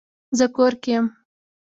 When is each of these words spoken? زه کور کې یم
زه 0.37 0.45
کور 0.55 0.73
کې 0.83 0.89
یم 0.95 1.05